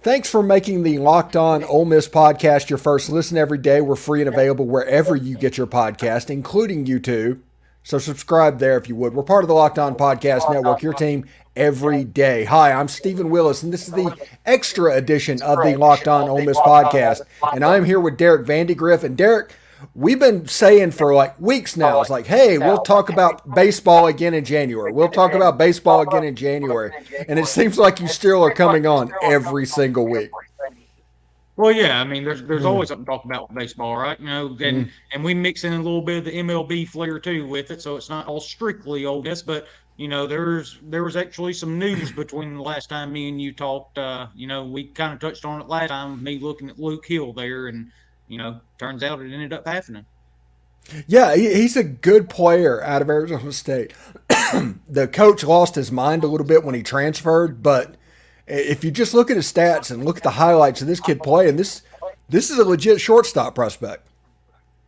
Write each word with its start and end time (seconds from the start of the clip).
Thanks 0.00 0.30
for 0.30 0.44
making 0.44 0.84
the 0.84 0.98
Locked 0.98 1.34
On 1.34 1.64
Ole 1.64 1.84
Miss 1.84 2.08
podcast 2.08 2.70
your 2.70 2.78
first 2.78 3.10
listen 3.10 3.36
every 3.36 3.58
day. 3.58 3.80
We're 3.80 3.96
free 3.96 4.20
and 4.20 4.28
available 4.28 4.64
wherever 4.64 5.16
you 5.16 5.36
get 5.36 5.58
your 5.58 5.66
podcast, 5.66 6.30
including 6.30 6.84
YouTube. 6.84 7.40
So 7.82 7.98
subscribe 7.98 8.60
there 8.60 8.78
if 8.78 8.88
you 8.88 8.94
would. 8.94 9.12
We're 9.12 9.24
part 9.24 9.42
of 9.42 9.48
the 9.48 9.54
Locked 9.54 9.78
On 9.78 9.96
Podcast 9.96 10.52
Network, 10.52 10.82
your 10.82 10.92
team 10.92 11.26
every 11.56 12.04
day. 12.04 12.44
Hi, 12.44 12.70
I'm 12.70 12.86
Steven 12.86 13.28
Willis, 13.28 13.64
and 13.64 13.72
this 13.72 13.88
is 13.88 13.94
the 13.94 14.14
extra 14.46 14.94
edition 14.94 15.42
of 15.42 15.64
the 15.64 15.74
Locked 15.76 16.06
On 16.06 16.28
Ole 16.28 16.44
Miss 16.44 16.58
podcast. 16.58 17.22
And 17.52 17.64
I'm 17.64 17.84
here 17.84 17.98
with 17.98 18.16
Derek 18.16 18.46
Vandygriff. 18.46 19.02
And 19.02 19.16
Derek, 19.16 19.52
we've 19.94 20.18
been 20.18 20.46
saying 20.46 20.92
for 20.92 21.14
like 21.14 21.38
weeks 21.40 21.76
now, 21.76 22.00
it's 22.00 22.10
like, 22.10 22.26
hey, 22.26 22.58
we'll 22.58 22.82
talk 22.82 23.10
about 23.10 23.54
baseball 23.54 24.06
again 24.06 24.34
in 24.34 24.44
January. 24.44 24.92
We'll 24.92 25.08
talk 25.08 25.32
about 25.32 25.58
baseball 25.58 26.00
again 26.00 26.24
in 26.24 26.36
January. 26.36 26.92
And 27.28 27.38
it 27.38 27.46
seems 27.46 27.78
like 27.78 28.00
you 28.00 28.08
still 28.08 28.42
are 28.44 28.52
coming 28.52 28.86
on 28.86 29.12
every 29.22 29.66
single 29.66 30.06
week. 30.06 30.30
Well, 31.56 31.72
yeah, 31.72 32.00
I 32.00 32.04
mean, 32.04 32.22
there's 32.22 32.44
there's 32.44 32.62
mm. 32.62 32.68
always 32.68 32.88
something 32.88 33.04
to 33.04 33.10
talk 33.10 33.24
about 33.24 33.48
with 33.48 33.58
baseball, 33.58 33.96
right? 33.96 34.18
You 34.20 34.26
know, 34.26 34.46
and 34.60 34.86
mm. 34.86 34.90
and 35.12 35.24
we 35.24 35.34
mix 35.34 35.64
in 35.64 35.72
a 35.72 35.76
little 35.76 36.02
bit 36.02 36.18
of 36.18 36.24
the 36.24 36.30
MLB 36.30 36.88
flair 36.88 37.18
too 37.18 37.48
with 37.48 37.72
it, 37.72 37.82
so 37.82 37.96
it's 37.96 38.08
not 38.08 38.28
all 38.28 38.38
strictly 38.38 39.06
Ole 39.06 39.24
Miss, 39.24 39.42
but 39.42 39.66
you 39.96 40.06
know, 40.06 40.28
there's 40.28 40.78
there 40.84 41.02
was 41.02 41.16
actually 41.16 41.52
some 41.52 41.76
news 41.76 42.12
between 42.12 42.54
the 42.54 42.62
last 42.62 42.88
time 42.88 43.12
me 43.12 43.28
and 43.28 43.42
you 43.42 43.52
talked. 43.52 43.98
Uh, 43.98 44.28
you 44.36 44.46
know, 44.46 44.64
we 44.64 44.84
kind 44.84 45.12
of 45.12 45.18
touched 45.18 45.44
on 45.44 45.60
it 45.60 45.66
last 45.66 45.88
time. 45.88 46.22
Me 46.22 46.38
looking 46.38 46.70
at 46.70 46.78
Luke 46.78 47.04
Hill 47.04 47.32
there, 47.32 47.66
and 47.66 47.90
you 48.28 48.38
know, 48.38 48.60
turns 48.78 49.02
out 49.02 49.20
it 49.20 49.32
ended 49.32 49.52
up 49.52 49.66
happening. 49.66 50.04
Yeah, 51.06 51.36
he's 51.36 51.76
a 51.76 51.84
good 51.84 52.30
player 52.30 52.82
out 52.82 53.02
of 53.02 53.10
Arizona 53.10 53.52
State. 53.52 53.92
the 54.88 55.08
coach 55.12 55.44
lost 55.44 55.74
his 55.74 55.92
mind 55.92 56.24
a 56.24 56.26
little 56.26 56.46
bit 56.46 56.64
when 56.64 56.74
he 56.74 56.82
transferred, 56.82 57.62
but 57.62 57.96
if 58.46 58.82
you 58.82 58.90
just 58.90 59.12
look 59.12 59.30
at 59.30 59.36
his 59.36 59.52
stats 59.52 59.90
and 59.90 60.04
look 60.04 60.16
at 60.16 60.22
the 60.22 60.30
highlights 60.30 60.80
of 60.80 60.86
this 60.86 61.00
kid 61.00 61.20
playing, 61.20 61.56
this 61.56 61.82
this 62.28 62.50
is 62.50 62.58
a 62.58 62.64
legit 62.64 63.00
shortstop 63.00 63.54
prospect. 63.54 64.08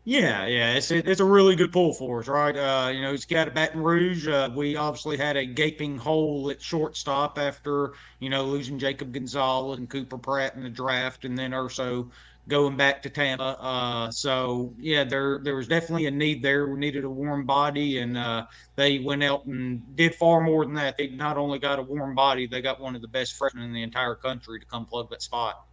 Yeah, 0.04 0.46
yeah, 0.46 0.72
it's 0.72 0.90
it's 0.90 1.20
a 1.20 1.24
really 1.24 1.54
good 1.54 1.72
pull 1.72 1.92
for 1.92 2.20
us, 2.20 2.28
right? 2.28 2.56
Uh, 2.56 2.88
you 2.90 3.02
know, 3.02 3.12
he's 3.12 3.26
got 3.26 3.48
a 3.48 3.50
Baton 3.50 3.82
Rouge. 3.82 4.26
Uh, 4.26 4.48
we 4.56 4.74
obviously 4.74 5.18
had 5.18 5.36
a 5.36 5.44
gaping 5.44 5.98
hole 5.98 6.50
at 6.50 6.62
shortstop 6.62 7.38
after 7.38 7.92
you 8.18 8.30
know 8.30 8.44
losing 8.44 8.78
Jacob 8.78 9.12
Gonzalez 9.12 9.78
and 9.78 9.90
Cooper 9.90 10.16
Pratt 10.16 10.54
in 10.54 10.62
the 10.62 10.70
draft, 10.70 11.26
and 11.26 11.38
then 11.38 11.52
also 11.52 12.10
going 12.50 12.76
back 12.76 13.02
to 13.02 13.10
Tampa. 13.10 13.56
Uh, 13.58 14.10
so 14.10 14.74
yeah, 14.78 15.04
there 15.04 15.38
there 15.42 15.56
was 15.56 15.68
definitely 15.68 16.06
a 16.06 16.10
need 16.10 16.42
there. 16.42 16.66
We 16.66 16.78
needed 16.78 17.04
a 17.04 17.10
warm 17.10 17.46
body, 17.46 17.98
and 17.98 18.18
uh, 18.18 18.46
they 18.76 18.98
went 18.98 19.22
out 19.22 19.46
and 19.46 19.96
did 19.96 20.14
far 20.14 20.40
more 20.42 20.66
than 20.66 20.74
that. 20.74 20.98
They 20.98 21.08
not 21.08 21.38
only 21.38 21.58
got 21.58 21.78
a 21.78 21.82
warm 21.82 22.14
body, 22.14 22.46
they 22.46 22.60
got 22.60 22.80
one 22.80 22.94
of 22.94 23.00
the 23.00 23.08
best 23.08 23.38
freshmen 23.38 23.64
in 23.64 23.72
the 23.72 23.82
entire 23.82 24.14
country 24.14 24.60
to 24.60 24.66
come 24.66 24.84
plug 24.84 25.08
that 25.10 25.22
spot. 25.22 25.64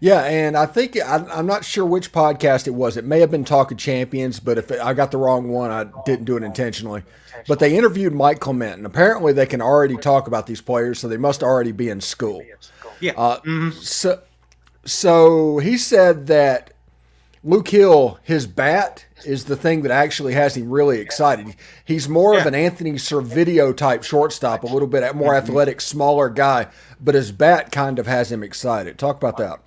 Yeah, 0.00 0.24
and 0.24 0.56
I 0.56 0.66
think 0.66 1.00
I, 1.00 1.24
am 1.38 1.46
not 1.46 1.64
sure 1.64 1.86
which 1.86 2.10
podcast 2.12 2.66
it 2.66 2.72
was. 2.72 2.96
It 2.96 3.04
may 3.04 3.20
have 3.20 3.30
been 3.30 3.44
Talk 3.44 3.70
of 3.70 3.78
Champions, 3.78 4.40
but 4.40 4.58
if 4.58 4.72
I 4.72 4.92
got 4.92 5.12
the 5.12 5.18
wrong 5.18 5.48
one, 5.48 5.70
I 5.70 5.86
didn't 6.04 6.24
do 6.24 6.36
it 6.36 6.42
intentionally. 6.42 7.04
But 7.46 7.60
they 7.60 7.76
interviewed 7.76 8.12
Mike 8.12 8.40
Clement, 8.40 8.78
and 8.78 8.86
apparently 8.86 9.32
they 9.32 9.46
can 9.46 9.62
already 9.62 9.96
talk 9.96 10.26
about 10.26 10.48
these 10.48 10.60
players, 10.60 10.98
so 10.98 11.06
they 11.06 11.16
must 11.16 11.44
already 11.44 11.70
be 11.70 11.90
in 11.90 12.00
school. 12.00 12.42
Yeah. 13.00 13.12
Uh, 13.16 13.38
mm-hmm. 13.38 13.70
So 13.70 14.20
so 14.84 15.58
he 15.58 15.76
said 15.76 16.26
that 16.28 16.72
Luke 17.44 17.68
Hill, 17.68 18.18
his 18.22 18.46
bat 18.46 19.06
is 19.24 19.44
the 19.44 19.56
thing 19.56 19.82
that 19.82 19.92
actually 19.92 20.34
has 20.34 20.56
him 20.56 20.70
really 20.70 20.98
excited. 21.00 21.54
He's 21.84 22.08
more 22.08 22.34
yeah. 22.34 22.40
of 22.40 22.46
an 22.46 22.54
Anthony 22.54 22.92
Servideo 22.92 23.76
type 23.76 24.02
shortstop, 24.02 24.64
a 24.64 24.66
little 24.66 24.88
bit 24.88 25.14
more 25.14 25.32
mm-hmm. 25.32 25.44
athletic, 25.44 25.80
smaller 25.80 26.28
guy, 26.28 26.68
but 27.00 27.14
his 27.14 27.32
bat 27.32 27.70
kind 27.72 27.98
of 27.98 28.06
has 28.06 28.32
him 28.32 28.42
excited. 28.42 28.98
Talk 28.98 29.16
about 29.16 29.36
that. 29.38 29.60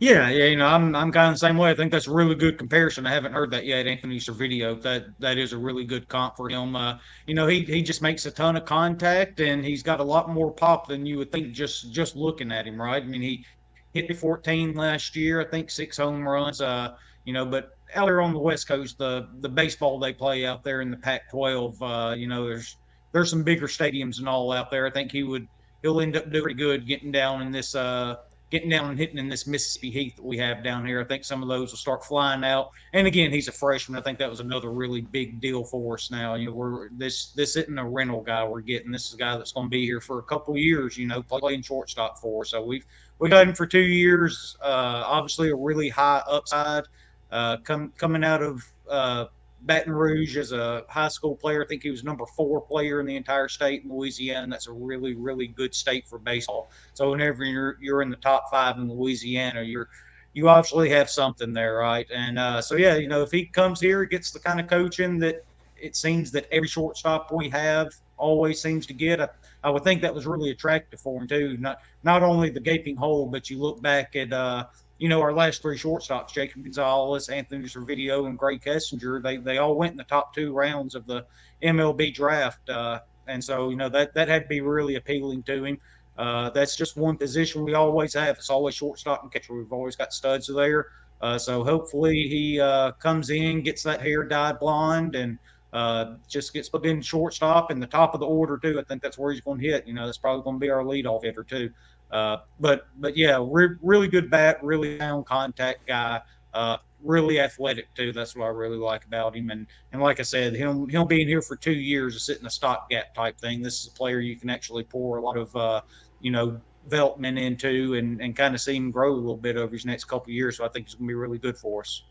Yeah, 0.00 0.28
yeah, 0.28 0.44
you 0.44 0.56
know, 0.56 0.66
I'm 0.66 0.94
I'm 0.94 1.10
kind 1.10 1.26
of 1.26 1.34
the 1.34 1.40
same 1.40 1.56
way. 1.56 1.70
I 1.70 1.74
think 1.74 1.90
that's 1.90 2.06
a 2.06 2.12
really 2.12 2.36
good 2.36 2.56
comparison. 2.56 3.04
I 3.04 3.12
haven't 3.12 3.32
heard 3.32 3.50
that 3.50 3.66
yet, 3.66 3.88
Anthony 3.88 4.20
Servideo. 4.20 4.80
That 4.80 5.06
that 5.18 5.38
is 5.38 5.52
a 5.52 5.58
really 5.58 5.84
good 5.84 6.08
comp 6.08 6.36
for 6.36 6.48
him. 6.48 6.76
Uh, 6.76 6.98
you 7.26 7.34
know, 7.34 7.48
he 7.48 7.62
he 7.64 7.82
just 7.82 8.00
makes 8.00 8.24
a 8.24 8.30
ton 8.30 8.56
of 8.56 8.64
contact 8.64 9.40
and 9.40 9.64
he's 9.64 9.82
got 9.82 9.98
a 9.98 10.04
lot 10.04 10.30
more 10.30 10.52
pop 10.52 10.86
than 10.86 11.04
you 11.04 11.18
would 11.18 11.32
think 11.32 11.52
just 11.52 11.92
just 11.92 12.14
looking 12.14 12.52
at 12.52 12.64
him, 12.64 12.80
right? 12.80 13.02
I 13.02 13.06
mean, 13.06 13.22
he 13.22 13.44
hit 13.94 14.14
14 14.16 14.74
last 14.74 15.16
year. 15.16 15.40
I 15.40 15.44
think 15.44 15.70
six 15.70 15.96
home 15.96 16.26
runs. 16.26 16.60
Uh, 16.60 16.94
you 17.24 17.32
know, 17.32 17.44
but 17.44 17.76
out 17.94 18.06
there 18.06 18.20
on 18.20 18.32
the 18.32 18.38
West 18.38 18.68
Coast, 18.68 18.98
the 18.98 19.28
the 19.40 19.48
baseball 19.48 19.98
they 19.98 20.12
play 20.12 20.46
out 20.46 20.62
there 20.64 20.80
in 20.80 20.90
the 20.90 20.96
Pac-12, 20.96 21.76
uh, 21.80 22.14
you 22.14 22.26
know, 22.26 22.46
there's 22.46 22.76
there's 23.12 23.30
some 23.30 23.42
bigger 23.42 23.66
stadiums 23.66 24.18
and 24.18 24.28
all 24.28 24.52
out 24.52 24.70
there. 24.70 24.86
I 24.86 24.90
think 24.90 25.12
he 25.12 25.22
would 25.22 25.48
he'll 25.82 26.00
end 26.00 26.16
up 26.16 26.30
doing 26.30 26.42
pretty 26.44 26.58
good 26.58 26.86
getting 26.86 27.12
down 27.12 27.42
in 27.42 27.52
this 27.52 27.74
uh 27.74 28.16
getting 28.50 28.70
down 28.70 28.90
and 28.90 28.98
hitting 28.98 29.18
in 29.18 29.28
this 29.28 29.46
Mississippi 29.46 29.90
Heat 29.90 30.16
that 30.16 30.24
we 30.24 30.38
have 30.38 30.62
down 30.62 30.86
here. 30.86 31.00
I 31.00 31.04
think 31.04 31.24
some 31.24 31.42
of 31.42 31.48
those 31.48 31.70
will 31.70 31.78
start 31.78 32.04
flying 32.04 32.44
out. 32.44 32.70
And 32.92 33.06
again, 33.06 33.30
he's 33.30 33.48
a 33.48 33.52
freshman. 33.52 33.98
I 33.98 34.02
think 34.02 34.18
that 34.18 34.30
was 34.30 34.40
another 34.40 34.70
really 34.70 35.02
big 35.02 35.40
deal 35.40 35.64
for 35.64 35.94
us 35.94 36.10
now. 36.10 36.34
You 36.34 36.46
know, 36.46 36.52
we're 36.54 36.88
this 36.90 37.32
this 37.32 37.56
isn't 37.56 37.78
a 37.78 37.84
rental 37.84 38.22
guy 38.22 38.46
we're 38.46 38.60
getting. 38.60 38.90
This 38.90 39.08
is 39.08 39.14
a 39.14 39.18
guy 39.18 39.36
that's 39.36 39.52
going 39.52 39.66
to 39.66 39.70
be 39.70 39.84
here 39.84 40.00
for 40.00 40.18
a 40.18 40.22
couple 40.22 40.56
years. 40.56 40.96
You 40.96 41.06
know, 41.06 41.22
playing 41.22 41.62
shortstop 41.62 42.18
for. 42.18 42.44
So 42.44 42.64
we've 42.64 42.86
we 43.18 43.28
got 43.28 43.46
him 43.46 43.54
for 43.54 43.66
two 43.66 43.80
years. 43.80 44.56
Uh, 44.62 45.02
obviously, 45.06 45.50
a 45.50 45.56
really 45.56 45.88
high 45.88 46.22
upside. 46.26 46.84
Uh, 47.30 47.58
come 47.58 47.92
coming 47.98 48.24
out 48.24 48.42
of 48.42 48.62
uh, 48.88 49.26
Baton 49.62 49.92
Rouge 49.92 50.36
as 50.36 50.52
a 50.52 50.84
high 50.88 51.08
school 51.08 51.34
player. 51.34 51.64
I 51.64 51.66
think 51.66 51.82
he 51.82 51.90
was 51.90 52.04
number 52.04 52.24
four 52.36 52.60
player 52.60 53.00
in 53.00 53.06
the 53.06 53.16
entire 53.16 53.48
state 53.48 53.82
in 53.84 53.90
Louisiana. 53.90 54.46
That's 54.48 54.68
a 54.68 54.72
really, 54.72 55.14
really 55.14 55.48
good 55.48 55.74
state 55.74 56.06
for 56.06 56.18
baseball. 56.18 56.70
So 56.94 57.10
whenever 57.10 57.44
you're 57.44 57.76
you're 57.80 58.02
in 58.02 58.10
the 58.10 58.16
top 58.16 58.50
five 58.50 58.76
in 58.76 58.90
Louisiana, 58.90 59.62
you're 59.62 59.88
you 60.32 60.48
obviously 60.48 60.88
have 60.90 61.10
something 61.10 61.52
there, 61.52 61.76
right? 61.76 62.06
And 62.14 62.38
uh, 62.38 62.62
so 62.62 62.76
yeah, 62.76 62.96
you 62.96 63.08
know, 63.08 63.22
if 63.22 63.30
he 63.30 63.46
comes 63.46 63.80
here, 63.80 64.04
gets 64.04 64.30
the 64.30 64.38
kind 64.38 64.60
of 64.60 64.68
coaching 64.68 65.18
that 65.18 65.44
it 65.76 65.96
seems 65.96 66.30
that 66.32 66.46
every 66.52 66.68
shortstop 66.68 67.32
we 67.32 67.48
have 67.48 67.92
always 68.16 68.60
seems 68.60 68.86
to 68.86 68.94
get. 68.94 69.20
I, 69.20 69.28
I 69.64 69.70
would 69.70 69.84
think 69.84 70.02
that 70.02 70.14
was 70.14 70.26
really 70.26 70.50
attractive 70.50 71.00
for 71.00 71.20
him 71.20 71.28
too. 71.28 71.56
Not 71.58 71.80
not 72.04 72.22
only 72.22 72.50
the 72.50 72.60
gaping 72.60 72.96
hole, 72.96 73.26
but 73.26 73.50
you 73.50 73.58
look 73.58 73.82
back 73.82 74.14
at 74.16 74.32
uh, 74.32 74.66
you 74.98 75.08
know, 75.08 75.20
our 75.20 75.32
last 75.32 75.62
three 75.62 75.78
shortstops, 75.78 76.32
Jacob 76.32 76.64
Gonzalez, 76.64 77.28
Anthony 77.28 77.64
Servideo, 77.64 78.26
and 78.26 78.38
Grae 78.38 78.62
Kessinger, 78.62 79.22
they, 79.22 79.36
they 79.36 79.58
all 79.58 79.76
went 79.76 79.92
in 79.92 79.96
the 79.96 80.04
top 80.04 80.34
two 80.34 80.52
rounds 80.52 80.94
of 80.94 81.06
the 81.06 81.24
MLB 81.62 82.12
draft. 82.12 82.68
Uh, 82.68 83.00
and 83.28 83.42
so, 83.42 83.70
you 83.70 83.76
know, 83.76 83.88
that, 83.88 84.14
that 84.14 84.28
had 84.28 84.42
to 84.42 84.48
be 84.48 84.60
really 84.60 84.96
appealing 84.96 85.42
to 85.44 85.64
him. 85.64 85.78
Uh, 86.16 86.50
that's 86.50 86.74
just 86.74 86.96
one 86.96 87.16
position 87.16 87.64
we 87.64 87.74
always 87.74 88.12
have. 88.14 88.36
It's 88.36 88.50
always 88.50 88.74
shortstop 88.74 89.22
and 89.22 89.30
catcher. 89.30 89.54
We've 89.54 89.72
always 89.72 89.94
got 89.94 90.12
studs 90.12 90.50
there. 90.52 90.88
Uh, 91.20 91.38
so 91.38 91.62
hopefully 91.62 92.26
he 92.28 92.60
uh, 92.60 92.92
comes 92.92 93.30
in, 93.30 93.62
gets 93.62 93.84
that 93.84 94.00
hair 94.00 94.24
dyed 94.24 94.58
blonde, 94.58 95.14
and 95.14 95.38
uh, 95.72 96.14
just 96.28 96.52
gets 96.52 96.68
put 96.68 96.86
in 96.86 97.00
shortstop 97.02 97.70
in 97.70 97.78
the 97.78 97.86
top 97.86 98.14
of 98.14 98.20
the 98.20 98.26
order 98.26 98.58
too. 98.58 98.80
I 98.80 98.84
think 98.84 99.02
that's 99.02 99.18
where 99.18 99.32
he's 99.32 99.40
going 99.40 99.60
to 99.60 99.66
hit. 99.66 99.86
You 99.86 99.94
know, 99.94 100.06
that's 100.06 100.18
probably 100.18 100.42
going 100.42 100.56
to 100.56 100.60
be 100.60 100.70
our 100.70 100.82
leadoff 100.82 101.22
hitter 101.24 101.44
too. 101.44 101.70
Uh, 102.10 102.38
but 102.60 102.88
but 102.98 103.16
yeah, 103.16 103.44
re- 103.48 103.76
really 103.82 104.08
good 104.08 104.30
bat, 104.30 104.58
really 104.62 104.98
sound 104.98 105.26
contact 105.26 105.86
guy, 105.86 106.20
uh, 106.54 106.78
really 107.02 107.40
athletic 107.40 107.92
too. 107.94 108.12
That's 108.12 108.34
what 108.34 108.46
I 108.46 108.48
really 108.48 108.76
like 108.76 109.04
about 109.04 109.36
him. 109.36 109.50
And 109.50 109.66
and 109.92 110.00
like 110.00 110.20
I 110.20 110.22
said, 110.22 110.54
him 110.54 110.88
him 110.88 111.06
being 111.06 111.28
here 111.28 111.42
for 111.42 111.56
two 111.56 111.72
years 111.72 112.14
is 112.14 112.24
sitting 112.24 112.46
a 112.46 112.50
stopgap 112.50 113.14
type 113.14 113.38
thing. 113.38 113.62
This 113.62 113.80
is 113.82 113.88
a 113.88 113.92
player 113.92 114.20
you 114.20 114.36
can 114.36 114.50
actually 114.50 114.84
pour 114.84 115.18
a 115.18 115.22
lot 115.22 115.36
of 115.36 115.54
uh, 115.54 115.82
you 116.20 116.30
know 116.30 116.60
development 116.84 117.38
into 117.38 117.94
and, 117.94 118.20
and 118.20 118.34
kind 118.34 118.54
of 118.54 118.60
see 118.60 118.74
him 118.74 118.90
grow 118.90 119.12
a 119.12 119.14
little 119.14 119.36
bit 119.36 119.56
over 119.56 119.72
his 119.72 119.84
next 119.84 120.04
couple 120.04 120.32
years. 120.32 120.56
So 120.56 120.64
I 120.64 120.68
think 120.68 120.86
he's 120.86 120.94
going 120.94 121.06
to 121.06 121.08
be 121.08 121.14
really 121.14 121.38
good 121.38 121.58
for 121.58 121.82
us. 121.82 122.02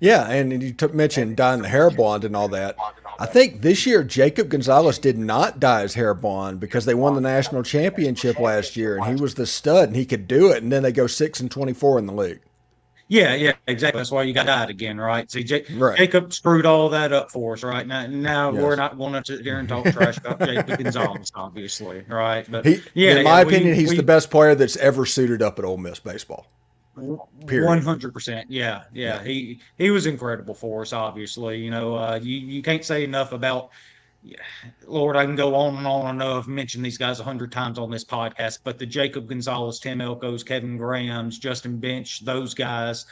Yeah, 0.00 0.30
and 0.30 0.62
you 0.62 0.72
t- 0.72 0.86
mentioned 0.88 1.36
dyeing 1.36 1.62
the 1.62 1.68
hair 1.68 1.90
blonde 1.90 2.24
and 2.24 2.36
all 2.36 2.48
that. 2.48 2.76
I 3.18 3.26
think 3.26 3.62
this 3.62 3.86
year 3.86 4.02
Jacob 4.02 4.48
Gonzalez 4.48 4.98
did 4.98 5.18
not 5.18 5.60
dye 5.60 5.82
his 5.82 5.94
hair 5.94 6.14
blonde 6.14 6.60
because 6.60 6.84
they 6.84 6.94
won 6.94 7.14
the 7.14 7.20
national 7.20 7.62
championship 7.62 8.38
last 8.38 8.76
year, 8.76 8.96
and 8.96 9.06
he 9.06 9.20
was 9.20 9.34
the 9.34 9.46
stud 9.46 9.88
and 9.88 9.96
he 9.96 10.06
could 10.06 10.26
do 10.26 10.50
it. 10.50 10.62
And 10.62 10.72
then 10.72 10.82
they 10.82 10.92
go 10.92 11.06
six 11.06 11.40
and 11.40 11.50
twenty 11.50 11.72
four 11.72 11.98
in 11.98 12.06
the 12.06 12.12
league. 12.12 12.40
Yeah, 13.08 13.34
yeah, 13.34 13.52
exactly. 13.66 13.98
That's 13.98 14.10
why 14.10 14.22
you 14.22 14.32
got 14.32 14.46
dyed 14.46 14.70
again, 14.70 14.98
right? 14.98 15.30
See, 15.30 15.44
J- 15.44 15.66
right. 15.74 15.96
Jacob 15.96 16.32
screwed 16.32 16.64
all 16.64 16.88
that 16.88 17.12
up 17.12 17.30
for 17.30 17.52
us, 17.52 17.62
right? 17.62 17.86
Now, 17.86 18.06
now 18.06 18.50
yes. 18.50 18.62
we're 18.62 18.76
not 18.76 18.96
going 18.96 19.12
to 19.12 19.22
sit 19.24 19.44
here 19.44 19.58
and 19.58 19.68
talk 19.68 19.84
trash 19.92 20.16
about 20.16 20.40
Jacob 20.40 20.78
Gonzalez, 20.78 21.30
obviously, 21.34 22.02
right? 22.08 22.50
But 22.50 22.64
he, 22.64 22.80
yeah, 22.94 23.16
in 23.16 23.24
my 23.24 23.42
yeah, 23.42 23.46
opinion, 23.46 23.70
we, 23.72 23.76
he's 23.76 23.90
we, 23.90 23.96
the 23.98 24.02
best 24.02 24.30
player 24.30 24.54
that's 24.54 24.76
ever 24.78 25.04
suited 25.04 25.42
up 25.42 25.58
at 25.58 25.66
Ole 25.66 25.76
Miss 25.76 25.98
baseball. 25.98 26.46
One 26.94 27.82
hundred 27.82 28.12
percent. 28.12 28.50
Yeah, 28.50 28.84
yeah. 28.92 29.22
He 29.22 29.60
he 29.78 29.90
was 29.90 30.06
incredible 30.06 30.54
for 30.54 30.82
us. 30.82 30.92
Obviously, 30.92 31.58
you 31.58 31.70
know, 31.70 31.96
uh, 31.96 32.20
you 32.22 32.36
you 32.36 32.62
can't 32.62 32.84
say 32.84 33.04
enough 33.04 33.32
about. 33.32 33.70
Lord, 34.86 35.16
I 35.16 35.26
can 35.26 35.36
go 35.36 35.54
on 35.54 35.76
and 35.76 35.86
on. 35.86 36.06
I 36.06 36.12
know 36.12 36.38
I've 36.38 36.48
mentioned 36.48 36.82
these 36.82 36.96
guys 36.96 37.20
a 37.20 37.24
hundred 37.24 37.52
times 37.52 37.78
on 37.78 37.90
this 37.90 38.06
podcast, 38.06 38.60
but 38.64 38.78
the 38.78 38.86
Jacob 38.86 39.28
Gonzalez, 39.28 39.78
Tim 39.78 39.98
Elkos, 39.98 40.46
Kevin 40.46 40.78
Grahams, 40.78 41.38
Justin 41.38 41.76
Bench, 41.76 42.24
those 42.24 42.54
guys, 42.54 43.04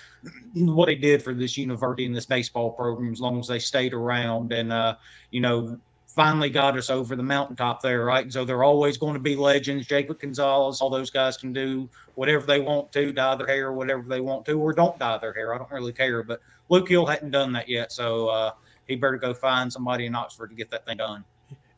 what 0.55 0.87
they 0.87 0.94
did 0.94 1.23
for 1.23 1.35
this 1.35 1.58
university 1.58 2.06
and 2.06 2.17
this 2.17 2.25
baseball 2.25 2.70
program, 2.70 3.12
as 3.12 3.20
long 3.20 3.38
as 3.38 3.46
they 3.46 3.58
stayed 3.58 3.93
around, 3.93 4.55
and 4.55 4.73
uh, 4.73 4.96
you 5.31 5.43
know, 5.43 5.78
finally 6.14 6.50
got 6.50 6.76
us 6.76 6.91
over 6.91 7.17
the 7.17 7.23
mountaintop 7.23 7.81
there, 7.81 8.05
right? 8.05 8.25
And 8.25 8.32
so 8.32 8.44
they're 8.44 8.64
always 8.64 8.99
going 8.99 9.14
to 9.14 9.20
be 9.20 9.35
legends. 9.35 9.87
Jacob 9.87 10.20
Gonzalez, 10.20 10.81
all 10.81 10.91
those 10.91 11.11
guys 11.11 11.37
can 11.37 11.53
do 11.53 11.88
whatever 12.14 12.44
they 12.47 12.61
want 12.61 12.93
to, 12.93 13.12
dye 13.12 13.35
their 13.37 13.47
hair, 13.47 13.73
whatever 13.73 14.03
they 14.03 14.20
want 14.20 14.44
to, 14.47 14.61
or 14.61 14.73
don't 14.73 14.99
dye 14.99 15.19
their 15.19 15.32
hair. 15.32 15.55
I 15.55 15.59
don't 15.59 15.70
really 15.70 15.93
care. 15.93 16.23
But 16.23 16.41
Luke 16.69 16.88
Hill 16.88 17.06
hadn't 17.06 17.31
done 17.31 17.53
that 17.53 17.69
yet, 17.69 17.93
so 17.93 18.29
uh, 18.29 18.53
he 18.87 18.97
better 18.97 19.17
go 19.17 19.32
find 19.32 19.73
somebody 19.73 20.06
in 20.06 20.14
Oxford 20.14 20.49
to 20.50 20.55
get 20.55 20.70
that 20.70 20.85
thing 20.87 20.99
done. 20.99 21.25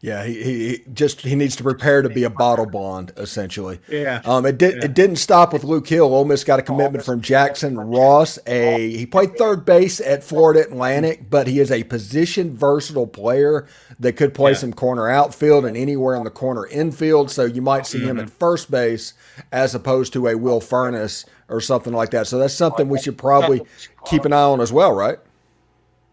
Yeah, 0.05 0.23
he, 0.25 0.43
he 0.43 0.83
just 0.93 1.23
he 1.23 1.35
needs 1.35 1.57
to 1.57 1.63
prepare 1.63 2.03
to 2.03 2.11
be 2.11 2.25
a 2.25 2.31
bottle 2.31 2.67
bond 2.67 3.13
essentially. 3.17 3.81
Yeah. 3.89 4.21
Um, 4.27 4.45
it 4.45 4.59
did 4.59 4.75
Yeah. 4.77 4.85
it 4.85 4.93
didn't 4.93 5.17
stop 5.17 5.51
with 5.55 5.65
Luke 5.65 5.89
Hill. 5.89 6.15
Ole 6.15 6.27
Miss 6.27 6.45
got 6.45 6.59
a 6.59 6.63
commitment 6.63 7.03
from 7.07 7.23
Jackson 7.23 7.81
Ross. 7.81 8.39
A 8.47 8.91
he 8.91 9.07
played 9.07 9.39
third 9.39 9.65
base 9.65 10.01
at 10.01 10.23
Florida 10.23 10.61
Atlantic, 10.61 11.31
but 11.31 11.47
he 11.47 11.59
is 11.59 11.71
a 11.73 11.85
position 11.85 12.55
versatile 12.55 13.07
player 13.07 13.67
that 13.99 14.13
could 14.19 14.35
play 14.35 14.51
Yeah. 14.51 14.59
some 14.59 14.73
corner 14.75 15.09
outfield 15.09 15.65
and 15.65 15.75
anywhere 15.75 16.15
in 16.17 16.25
the 16.25 16.31
corner 16.31 16.67
infield. 16.67 17.31
So 17.31 17.47
you 17.47 17.63
might 17.63 17.87
see 17.87 18.01
him 18.01 18.21
at 18.21 18.29
first 18.29 18.71
base 18.71 19.15
as 19.53 19.75
opposed 19.75 20.13
to 20.13 20.29
a 20.29 20.37
Will 20.37 20.61
Furniss 20.61 21.25
or 21.49 21.63
something 21.63 21.95
like 21.95 22.11
that. 22.11 22.27
So 22.27 22.37
that's 22.37 22.53
something 22.53 22.91
we 22.91 23.01
should 23.01 23.17
probably 23.17 23.63
keep 24.05 24.27
an 24.27 24.35
eye 24.35 24.43
on 24.43 24.61
as 24.61 24.71
well, 24.71 24.93
right? 24.93 25.19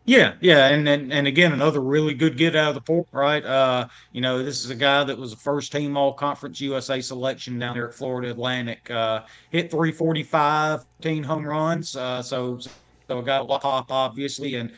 Yeah, 0.05 0.33
yeah, 0.41 0.69
and, 0.69 0.89
and 0.89 1.13
and 1.13 1.27
again, 1.27 1.53
another 1.53 1.79
really 1.79 2.15
good 2.15 2.35
get 2.35 2.55
out 2.55 2.69
of 2.69 2.75
the 2.75 2.81
port, 2.81 3.07
right? 3.11 3.45
Uh, 3.45 3.87
you 4.11 4.19
know, 4.19 4.41
this 4.41 4.63
is 4.63 4.71
a 4.71 4.75
guy 4.75 5.03
that 5.03 5.15
was 5.15 5.33
a 5.33 5.37
first 5.37 5.71
team 5.71 5.95
All 5.95 6.11
Conference 6.11 6.59
USA 6.59 6.99
selection 7.01 7.59
down 7.59 7.75
there 7.75 7.89
at 7.89 7.93
Florida 7.93 8.31
Atlantic. 8.31 8.89
Uh, 8.89 9.21
hit 9.51 9.69
345, 9.69 10.85
15 10.97 11.23
home 11.23 11.45
runs. 11.45 11.95
Uh, 11.95 12.21
so 12.23 12.57
so 12.59 12.71
a 13.19 13.43
lot 13.43 13.61
pop, 13.61 13.91
obviously, 13.91 14.55
and 14.55 14.71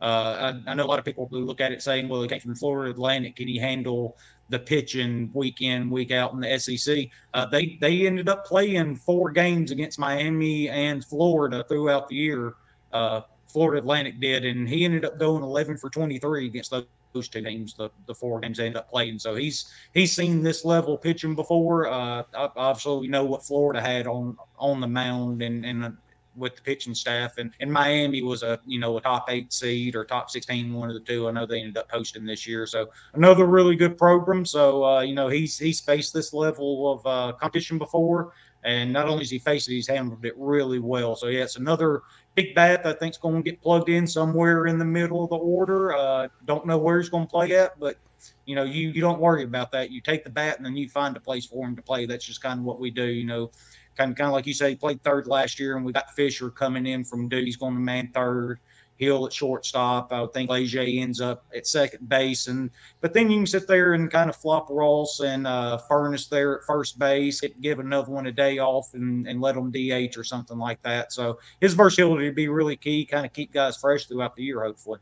uh, 0.00 0.54
I, 0.66 0.70
I 0.70 0.74
know 0.74 0.84
a 0.84 0.86
lot 0.86 0.98
of 0.98 1.04
people 1.04 1.28
who 1.30 1.40
look 1.40 1.60
at 1.60 1.72
it 1.72 1.82
saying, 1.82 2.08
well, 2.08 2.22
he 2.22 2.28
came 2.28 2.40
from 2.40 2.54
Florida 2.54 2.92
Atlantic. 2.92 3.36
Can 3.36 3.48
he 3.48 3.58
handle 3.58 4.16
the 4.48 4.58
pitching 4.58 5.30
week 5.34 5.60
in, 5.60 5.90
week 5.90 6.10
out 6.10 6.32
in 6.32 6.40
the 6.40 6.58
SEC? 6.58 7.08
Uh, 7.34 7.44
they 7.46 7.76
they 7.82 8.06
ended 8.06 8.30
up 8.30 8.46
playing 8.46 8.96
four 8.96 9.30
games 9.30 9.72
against 9.72 9.98
Miami 9.98 10.70
and 10.70 11.04
Florida 11.04 11.64
throughout 11.68 12.08
the 12.08 12.14
year. 12.16 12.54
Uh, 12.94 13.20
Florida 13.46 13.80
Atlantic 13.80 14.20
did, 14.20 14.44
and 14.44 14.68
he 14.68 14.84
ended 14.84 15.04
up 15.04 15.18
going 15.18 15.42
11 15.42 15.76
for 15.78 15.88
23 15.90 16.46
against 16.46 16.70
those, 16.70 16.86
those 17.12 17.28
two 17.28 17.42
teams. 17.42 17.74
The, 17.74 17.90
the 18.06 18.14
four 18.14 18.40
games 18.40 18.58
they 18.58 18.66
ended 18.66 18.78
up 18.78 18.90
playing. 18.90 19.18
So 19.18 19.34
he's 19.34 19.72
he's 19.94 20.14
seen 20.14 20.42
this 20.42 20.64
level 20.64 20.98
pitching 20.98 21.34
before. 21.34 21.88
Uh, 21.88 22.24
ob- 22.34 22.52
obviously, 22.56 23.00
we 23.00 23.08
know 23.08 23.24
what 23.24 23.44
Florida 23.44 23.80
had 23.80 24.06
on 24.06 24.36
on 24.58 24.80
the 24.80 24.88
mound 24.88 25.42
and 25.42 25.64
and 25.64 25.96
with 26.36 26.56
the 26.56 26.62
pitching 26.62 26.94
staff, 26.94 27.38
and 27.38 27.52
and 27.60 27.72
Miami 27.72 28.22
was 28.22 28.42
a 28.42 28.60
you 28.66 28.78
know 28.78 28.96
a 28.96 29.00
top 29.00 29.26
eight 29.30 29.52
seed 29.52 29.96
or 29.96 30.04
top 30.04 30.30
16, 30.30 30.72
one 30.72 30.88
of 30.88 30.94
the 30.94 31.00
two. 31.00 31.28
I 31.28 31.32
know 31.32 31.46
they 31.46 31.60
ended 31.60 31.78
up 31.78 31.90
hosting 31.90 32.24
this 32.24 32.46
year. 32.46 32.66
So 32.66 32.90
another 33.14 33.46
really 33.46 33.76
good 33.76 33.96
program. 33.96 34.44
So 34.44 34.84
uh, 34.84 35.00
you 35.00 35.14
know 35.14 35.28
he's 35.28 35.58
he's 35.58 35.80
faced 35.80 36.12
this 36.12 36.32
level 36.32 36.92
of 36.92 37.06
uh, 37.06 37.32
competition 37.36 37.78
before. 37.78 38.32
And 38.64 38.92
not 38.92 39.06
only 39.06 39.22
has 39.22 39.30
he 39.30 39.38
faced 39.38 39.68
it, 39.68 39.74
he's 39.74 39.86
handled 39.86 40.24
it 40.24 40.34
really 40.36 40.80
well. 40.80 41.14
So 41.14 41.28
yeah, 41.28 41.44
it's 41.44 41.54
another 41.54 42.02
big 42.36 42.54
bat 42.54 42.80
I 42.80 42.90
think, 42.90 42.98
think's 43.00 43.18
going 43.18 43.42
to 43.42 43.50
get 43.50 43.60
plugged 43.60 43.88
in 43.88 44.06
somewhere 44.06 44.66
in 44.66 44.78
the 44.78 44.84
middle 44.84 45.24
of 45.24 45.30
the 45.30 45.36
order. 45.36 45.94
Uh, 45.94 46.28
don't 46.44 46.66
know 46.66 46.78
where 46.78 46.98
he's 46.98 47.08
going 47.08 47.26
to 47.26 47.30
play 47.30 47.56
at, 47.56 47.80
but 47.80 47.96
you 48.44 48.54
know, 48.54 48.62
you 48.62 48.90
you 48.90 49.00
don't 49.00 49.18
worry 49.18 49.42
about 49.42 49.72
that. 49.72 49.90
You 49.90 50.00
take 50.00 50.22
the 50.22 50.30
bat 50.30 50.56
and 50.58 50.64
then 50.64 50.76
you 50.76 50.88
find 50.88 51.16
a 51.16 51.20
place 51.20 51.46
for 51.46 51.66
him 51.66 51.74
to 51.74 51.82
play. 51.82 52.06
That's 52.06 52.24
just 52.24 52.42
kind 52.42 52.60
of 52.60 52.64
what 52.64 52.78
we 52.78 52.90
do. 52.90 53.04
You 53.04 53.24
know, 53.24 53.50
kind 53.96 54.10
of 54.10 54.16
kind 54.16 54.28
of 54.28 54.34
like 54.34 54.46
you 54.46 54.54
say, 54.54 54.70
he 54.70 54.76
played 54.76 55.02
third 55.02 55.26
last 55.26 55.58
year, 55.58 55.76
and 55.76 55.84
we 55.84 55.92
got 55.92 56.10
Fischer 56.14 56.50
coming 56.50 56.86
in 56.86 57.04
from 57.04 57.28
Duke. 57.28 57.44
He's 57.44 57.56
going 57.56 57.74
to 57.74 57.80
man 57.80 58.10
third. 58.14 58.60
Hill 58.96 59.26
at 59.26 59.32
shortstop. 59.32 60.12
I 60.12 60.20
would 60.22 60.32
think 60.32 60.50
Leger 60.50 60.82
ends 60.82 61.20
up 61.20 61.44
at 61.54 61.66
second 61.66 62.08
base, 62.08 62.46
and 62.46 62.70
but 63.00 63.12
then 63.12 63.30
you 63.30 63.38
can 63.38 63.46
sit 63.46 63.66
there 63.66 63.94
and 63.94 64.10
kind 64.10 64.30
of 64.30 64.36
flop 64.36 64.68
Ross 64.70 65.20
and 65.20 65.46
uh, 65.46 65.78
Furniss 65.88 66.28
there 66.28 66.58
at 66.58 66.64
first 66.64 66.98
base, 66.98 67.40
hit, 67.40 67.60
give 67.60 67.78
another 67.78 68.10
one 68.10 68.26
a 68.26 68.32
day 68.32 68.58
off, 68.58 68.94
and, 68.94 69.26
and 69.26 69.40
let 69.40 69.54
them 69.54 69.70
DH 69.70 70.16
or 70.16 70.24
something 70.24 70.58
like 70.58 70.82
that. 70.82 71.12
So 71.12 71.38
his 71.60 71.74
versatility 71.74 72.24
would 72.24 72.34
be 72.34 72.48
really 72.48 72.76
key. 72.76 73.04
Kind 73.04 73.26
of 73.26 73.32
keep 73.32 73.52
guys 73.52 73.76
fresh 73.76 74.06
throughout 74.06 74.34
the 74.36 74.42
year, 74.42 74.62
hopefully. 74.62 75.00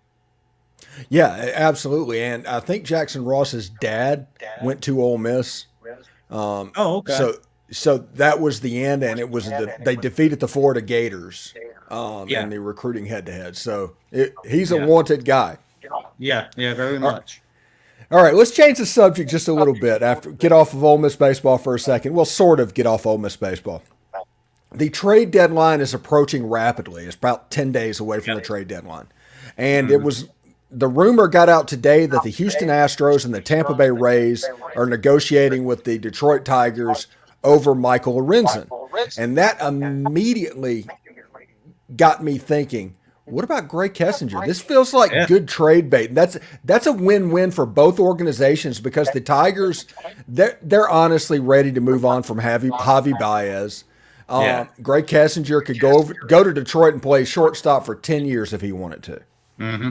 Yeah, 1.09 1.53
absolutely. 1.55 2.23
And 2.23 2.47
I 2.47 2.61
think 2.61 2.85
Jackson 2.85 3.25
Ross's 3.25 3.71
dad 3.71 4.27
went 4.63 4.83
to 4.83 5.01
Ole 5.01 5.19
Miss. 5.19 5.67
Um, 6.31 6.73
Oh, 6.77 6.97
okay. 6.97 7.15
So 7.15 7.37
so 7.71 7.99
that 8.15 8.41
was 8.41 8.61
the 8.61 8.85
end, 8.85 9.03
and 9.03 9.19
it 9.19 9.29
was 9.29 9.47
the, 9.47 9.75
they 9.85 9.97
defeated 9.97 10.39
the 10.41 10.49
Florida 10.49 10.81
Gators 10.81 11.55
um, 11.95 12.29
Yeah. 12.29 12.43
in 12.43 12.51
the 12.51 12.61
recruiting 12.61 13.07
head 13.07 13.27
to 13.27 13.33
head. 13.33 13.57
So 13.57 13.97
it, 14.11 14.35
he's 14.49 14.73
a 14.73 14.87
wanted 14.87 15.25
guy. 15.25 15.59
yeah, 16.19 16.49
yeah, 16.57 16.75
very 16.75 16.99
much. 16.99 17.41
All 18.11 18.23
right, 18.23 18.35
let's 18.35 18.51
change 18.51 18.79
the 18.79 18.87
subject 18.87 19.31
just 19.31 19.49
a 19.49 19.53
little 19.53 19.75
bit. 19.79 20.03
After 20.03 20.31
get 20.31 20.53
off 20.53 20.75
of 20.75 20.85
Ole 20.85 20.99
Miss 20.99 21.17
baseball 21.17 21.59
for 21.59 21.75
a 21.75 21.79
second. 21.81 22.15
Well, 22.15 22.25
sort 22.25 22.61
of 22.61 22.75
get 22.75 22.87
off 22.87 23.07
Ole 23.07 23.19
Miss 23.19 23.37
baseball. 23.37 23.83
The 24.73 24.91
trade 24.91 25.31
deadline 25.31 25.81
is 25.81 25.95
approaching 25.95 26.47
rapidly. 26.49 27.05
It's 27.05 27.17
about 27.17 27.51
ten 27.51 27.73
days 27.73 28.01
away 28.01 28.21
from 28.21 28.35
the 28.35 28.41
trade 28.41 28.69
deadline, 28.69 29.07
and 29.57 29.91
it 29.91 30.03
was 30.03 30.29
the 30.71 30.89
rumor 30.89 31.29
got 31.29 31.49
out 31.49 31.69
today 31.69 32.07
that 32.07 32.23
the 32.25 32.31
Houston 32.31 32.69
Astros 32.69 33.25
and 33.25 33.33
the 33.33 33.41
Tampa 33.41 33.75
Bay 33.75 33.91
Rays 33.91 34.45
are 34.77 34.87
negotiating 34.87 35.65
with 35.65 35.85
the 35.85 35.99
Detroit 35.99 36.45
Tigers 36.45 37.07
over 37.45 37.75
Michael 37.75 38.21
Lorenzen, 38.21 38.69
and 39.17 39.39
that 39.39 39.61
immediately 39.63 40.87
got 41.97 42.23
me 42.23 42.39
thinking. 42.39 42.97
What 43.27 43.45
about 43.45 43.69
Grae 43.69 43.89
Kessinger? 43.91 44.45
This 44.47 44.61
feels 44.61 44.93
like 44.93 45.11
Yeah. 45.13 45.27
good 45.27 45.49
trade 45.49 45.89
bait. 45.89 46.09
And 46.09 46.17
that's 46.17 46.37
that's 46.65 46.87
a 46.87 46.93
win-win 46.93 47.51
for 47.51 47.65
both 47.67 47.99
organizations 47.99 48.81
because 48.81 49.11
the 49.11 49.21
Tigers 49.21 49.87
they're 50.29 50.59
they're 50.63 50.89
honestly 50.89 51.39
ready 51.41 51.73
to 51.73 51.81
move 51.81 52.05
on 52.05 52.23
from 52.23 52.41
Javy, 52.41 52.71
Javy 52.71 53.19
Baez. 53.19 53.85
Um, 54.29 54.43
Yeah. 54.43 54.67
Grae 54.83 55.03
Kessinger 55.03 55.65
could 55.65 55.79
go 55.79 55.99
over, 55.99 56.15
go 56.15 56.45
to 56.45 56.53
Detroit 56.53 56.95
and 56.95 57.03
play 57.03 57.25
shortstop 57.25 57.85
for 57.87 57.95
ten 57.95 58.25
years 58.27 58.53
if 58.53 58.61
he 58.61 58.73
wanted 58.73 59.03
to. 59.05 59.21
hmm 59.59 59.91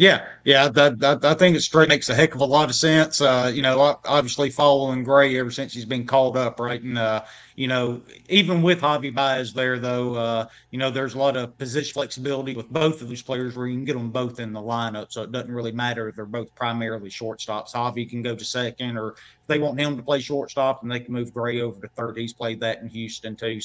Yeah, 0.00 0.24
yeah, 0.44 0.70
that, 0.70 0.98
that 1.00 1.26
I 1.26 1.34
think 1.34 1.56
it 1.56 1.60
straight 1.60 1.90
makes 1.90 2.08
a 2.08 2.14
heck 2.14 2.34
of 2.34 2.40
a 2.40 2.46
lot 2.46 2.70
of 2.70 2.74
sense. 2.74 3.20
Uh, 3.20 3.52
you 3.54 3.60
know, 3.60 3.98
obviously 4.06 4.48
following 4.48 5.04
Grae 5.04 5.38
ever 5.38 5.50
since 5.50 5.74
he's 5.74 5.84
been 5.84 6.06
called 6.06 6.38
up, 6.38 6.58
right? 6.58 6.82
And 6.82 6.96
uh, 6.96 7.24
you 7.54 7.68
know, 7.68 8.00
even 8.30 8.62
with 8.62 8.80
Javy 8.80 9.14
Baez 9.14 9.52
there, 9.52 9.78
though, 9.78 10.14
uh, 10.14 10.48
you 10.70 10.78
know, 10.78 10.90
there's 10.90 11.12
a 11.12 11.18
lot 11.18 11.36
of 11.36 11.58
position 11.58 11.92
flexibility 11.92 12.54
with 12.54 12.70
both 12.70 13.02
of 13.02 13.10
these 13.10 13.20
players 13.20 13.54
where 13.54 13.66
you 13.66 13.76
can 13.76 13.84
get 13.84 13.92
them 13.92 14.10
both 14.10 14.40
in 14.40 14.54
the 14.54 14.60
lineup, 14.62 15.12
so 15.12 15.22
it 15.22 15.32
doesn't 15.32 15.52
really 15.52 15.72
matter 15.72 16.08
if 16.08 16.16
they're 16.16 16.24
both 16.24 16.54
primarily 16.54 17.10
shortstops. 17.10 17.74
Javy 17.74 18.08
can 18.08 18.22
go 18.22 18.34
to 18.34 18.42
second, 18.42 18.96
or 18.96 19.10
if 19.10 19.18
they 19.48 19.58
want 19.58 19.78
him 19.78 19.98
to 19.98 20.02
play 20.02 20.20
shortstop, 20.20 20.82
and 20.82 20.90
they 20.90 21.00
can 21.00 21.12
move 21.12 21.34
Grae 21.34 21.60
over 21.60 21.78
to 21.78 21.88
third. 21.88 22.16
He's 22.16 22.32
played 22.32 22.60
that 22.60 22.80
in 22.80 22.88
Houston 22.88 23.36
too 23.36 23.60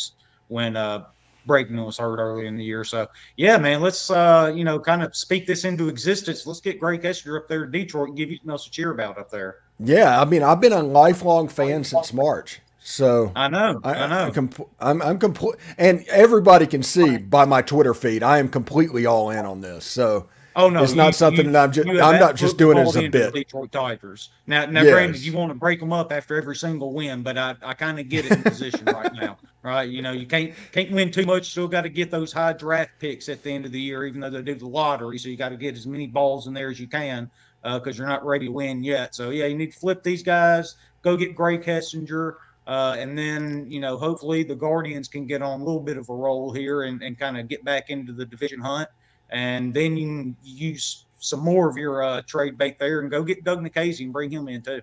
when 0.48 0.76
uh, 0.76 1.06
Bregman 1.48 1.86
was 1.86 1.98
hurt 1.98 2.20
early 2.20 2.48
in 2.48 2.58
the 2.58 2.64
year. 2.64 2.84
So 2.84 3.08
yeah, 3.38 3.58
man, 3.58 3.82
let's 3.82 4.10
uh, 4.10 4.52
you 4.56 4.64
know, 4.64 4.80
kind 4.80 5.04
of 5.04 5.16
speak 5.16 5.46
this 5.46 5.66
into 5.66 5.90
existence. 5.90 6.46
Let's 6.46 6.62
get 6.62 6.80
Greg 6.80 7.02
Kessinger 7.02 7.38
up 7.38 7.48
there 7.48 7.66
to 7.66 7.72
Detroit 7.72 8.10
and 8.10 8.18
give 8.18 8.30
you 8.30 8.38
something 8.38 8.52
else 8.52 8.66
to 8.66 8.72
cheer 8.72 8.92
about 8.92 9.18
up 9.18 9.30
there. 9.30 9.58
Yeah, 9.80 10.20
I 10.20 10.26
mean 10.26 10.44
I've 10.44 10.62
been 10.62 10.74
a 10.74 10.84
lifelong 10.84 11.48
fan 11.48 11.84
since 11.84 12.14
March, 12.14 12.62
so 12.80 13.32
I 13.36 13.48
know, 13.48 13.82
I, 13.84 13.94
I, 13.94 14.08
know. 14.08 14.26
I 14.28 14.32
comp- 14.32 14.70
I'm 14.80 15.02
I'm 15.02 15.20
complete, 15.20 15.56
and 15.78 16.06
everybody 16.08 16.66
can 16.66 16.84
see 16.84 17.18
by 17.18 17.46
my 17.46 17.62
Twitter 17.62 17.94
feed 17.94 18.24
I 18.24 18.40
am 18.40 18.48
completely 18.48 19.06
all 19.06 19.32
in 19.32 19.46
on 19.46 19.62
this. 19.62 19.86
So 19.86 20.28
oh 20.56 20.70
no, 20.70 20.84
it's 20.84 20.94
not 20.94 21.16
something 21.16 21.52
that 21.52 21.64
I'm 21.64 21.72
just 21.72 21.88
I'm 21.88 22.20
not 22.20 22.36
just 22.36 22.58
doing 22.58 22.78
it 22.78 22.82
as 22.82 22.96
a 22.96 23.08
bit. 23.08 23.34
Detroit 23.34 23.72
Tigers. 23.72 24.30
Now, 24.48 24.66
now, 24.66 24.82
Yes. 24.82 24.92
granted, 24.92 25.22
you 25.22 25.34
want 25.34 25.52
to 25.52 25.56
break 25.56 25.80
them 25.80 25.94
up 25.94 26.12
after 26.12 26.36
every 26.36 26.56
single 26.56 26.94
win, 26.94 27.24
but 27.24 27.38
I, 27.38 27.56
I 27.64 27.74
kind 27.74 28.00
of 28.00 28.10
get 28.10 28.26
it 28.26 28.32
in 28.32 28.44
position 28.44 28.86
right 28.86 29.14
now, 29.14 29.38
right? 29.64 29.90
You 29.90 30.02
know, 30.02 30.12
you 30.12 30.26
can't 30.26 30.54
can't 30.72 30.92
win 30.92 31.12
too 31.12 31.26
much. 31.26 31.52
Still 31.52 31.68
got 31.68 31.82
to 31.82 31.90
get 31.90 32.12
those 32.12 32.32
high 32.32 32.54
draft 32.54 32.92
picks 33.00 33.30
at 33.30 33.44
the 33.44 33.52
end 33.52 33.66
of 33.66 33.72
the 33.72 33.82
year, 33.82 34.06
even 34.06 34.22
though 34.22 34.30
they 34.30 34.42
do 34.42 34.56
the 34.56 34.68
lottery. 34.68 35.18
So 35.18 35.30
you 35.30 35.38
got 35.38 35.50
to 35.50 35.58
get 35.58 35.76
as 35.76 35.88
many 35.88 36.08
balls 36.08 36.48
in 36.48 36.54
there 36.54 36.70
as 36.70 36.80
you 36.80 36.88
can 36.88 37.30
because 37.64 37.98
you're 37.98 38.08
not 38.08 38.26
ready 38.26 38.46
to 38.46 38.52
win 38.52 38.84
yet. 38.84 39.16
So 39.16 39.32
yeah, 39.32 39.46
you 39.46 39.58
need 39.58 39.72
to 39.72 39.80
flip 39.80 40.04
these 40.04 40.22
guys. 40.24 40.76
Go 41.02 41.18
get 41.18 41.36
Grae 41.36 41.64
Kessinger. 41.64 42.36
Uh, 42.68 42.96
and 42.98 43.16
then, 43.18 43.70
you 43.70 43.80
know, 43.80 43.96
hopefully 43.96 44.44
the 44.44 44.56
Guardians 44.56 45.08
can 45.08 45.28
get 45.28 45.42
on 45.44 45.62
a 45.62 45.64
little 45.64 45.80
bit 45.80 45.98
of 45.98 46.10
a 46.10 46.14
roll 46.14 46.52
here 46.52 46.84
and, 46.84 47.02
and 47.04 47.18
kind 47.18 47.38
of 47.38 47.48
get 47.48 47.64
back 47.64 47.92
into 47.92 48.12
the 48.12 48.26
division 48.26 48.60
hunt. 48.60 48.90
And 49.30 49.74
then 49.74 49.98
you 49.98 50.08
can 50.08 50.36
use 50.44 51.06
some 51.20 51.40
more 51.40 51.70
of 51.70 51.78
your 51.78 52.04
uh, 52.04 52.22
trade 52.28 52.58
bait 52.58 52.78
there 52.80 53.00
and 53.02 53.10
go 53.10 53.24
get 53.24 53.44
Doug 53.44 53.60
Nikhazy 53.62 54.02
and 54.06 54.14
bring 54.14 54.30
him 54.30 54.48
in 54.48 54.62
too. 54.62 54.82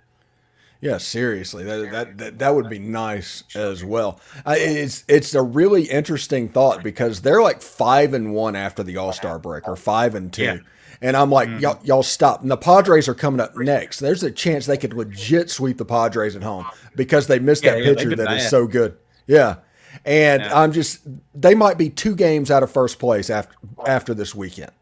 Yeah, 0.81 0.99
seriously, 0.99 1.63
that 1.63 1.93
that 1.93 2.19
that, 2.19 2.39
that 2.41 2.55
would 2.57 2.69
be 2.69 2.81
nice 2.81 3.45
as 3.55 3.85
well. 3.85 4.19
I, 4.45 4.59
it's 4.59 5.05
it's 5.07 5.33
a 5.35 5.41
really 5.43 5.85
interesting 5.85 6.49
thought 6.49 6.83
because 6.83 7.21
they're 7.23 7.41
like 7.41 7.63
five 7.63 8.15
and 8.15 8.35
one 8.35 8.57
after 8.57 8.83
the 8.83 8.97
All 8.97 9.13
Star 9.13 9.39
break, 9.39 9.69
or 9.69 9.77
five 9.77 10.17
and 10.17 10.33
two. 10.33 10.43
Yeah. 10.43 10.57
And 11.01 11.17
I'm 11.17 11.31
like, 11.31 11.49
Mhm. 11.49 11.61
y'all, 11.61 11.81
y'all 11.85 12.03
stop. 12.03 12.43
And 12.43 12.51
the 12.51 12.57
Padres 12.57 13.09
are 13.09 13.15
coming 13.15 13.41
up 13.41 13.57
next. 13.57 13.99
There's 14.01 14.23
a 14.25 14.31
chance 14.31 14.67
they 14.67 14.77
could 14.77 14.93
legit 14.95 15.51
sweep 15.51 15.79
the 15.79 15.85
Padres 15.85 16.37
at 16.37 16.43
home 16.45 16.67
because 16.97 17.27
they 17.29 17.39
missed 17.41 17.65
Yeah, 17.65 17.73
that 17.75 17.85
yeah, 17.85 17.95
pitcher 17.95 18.09
been 18.11 18.19
that 18.19 18.33
is 18.37 18.43
bad. 18.45 18.51
so 18.51 18.67
good. 18.69 18.97
Yeah. 19.27 19.57
And 20.05 20.43
Yeah. 20.43 20.61
I'm 20.61 20.73
just, 20.73 21.01
they 21.35 21.55
might 21.55 21.79
be 21.79 21.91
two 21.91 22.15
games 22.15 22.51
out 22.51 22.63
of 22.63 22.71
first 22.71 22.99
place 22.99 23.31
after 23.31 23.55
after 23.87 24.15
this 24.15 24.35
weekend. 24.35 24.73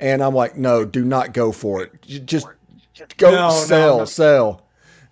And 0.00 0.22
I'm 0.22 0.34
like, 0.34 0.56
no, 0.56 0.84
do 0.84 1.04
not 1.04 1.32
go 1.32 1.52
for 1.52 1.82
it. 1.82 2.02
Just 2.02 2.46
Go 3.16 3.30
no, 3.32 3.50
sell, 3.50 3.98
no, 3.98 4.04
sell 4.04 4.63